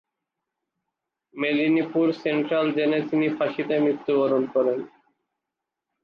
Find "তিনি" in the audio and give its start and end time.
3.09-3.27